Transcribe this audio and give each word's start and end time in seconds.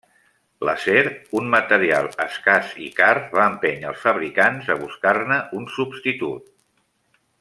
L'acer, 0.67 1.01
un 1.41 1.51
material 1.55 2.09
escàs 2.25 2.71
i 2.85 2.89
car, 3.01 3.11
va 3.41 3.45
empènyer 3.51 3.87
els 3.91 4.01
fabricants 4.07 4.73
a 4.77 4.79
buscar-ne 4.81 5.39
un 5.61 5.69
substitut. 5.77 6.51